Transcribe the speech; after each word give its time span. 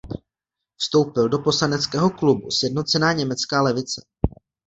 Vstoupil 0.77 1.29
do 1.29 1.39
poslaneckého 1.39 2.09
klubu 2.09 2.51
Sjednocená 2.51 3.13
německá 3.13 3.61
levice. 3.61 4.01